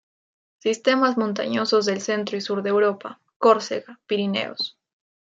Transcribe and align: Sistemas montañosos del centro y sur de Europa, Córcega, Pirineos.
Sistemas 0.57 1.15
montañosos 1.15 1.85
del 1.85 2.01
centro 2.01 2.35
y 2.35 2.41
sur 2.41 2.63
de 2.63 2.71
Europa, 2.71 3.19
Córcega, 3.37 3.99
Pirineos. 4.07 4.75